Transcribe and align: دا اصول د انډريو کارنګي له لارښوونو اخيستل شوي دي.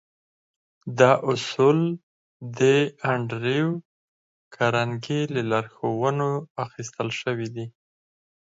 دا 0.99 1.11
اصول 1.31 1.79
د 2.59 2.59
انډريو 3.11 3.69
کارنګي 4.55 5.19
له 5.33 5.41
لارښوونو 5.51 6.29
اخيستل 6.65 7.09
شوي 7.21 7.47
دي. 7.55 7.65